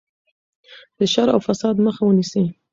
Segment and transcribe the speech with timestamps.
[0.97, 2.43] د شر او فساد مخه ونیسئ.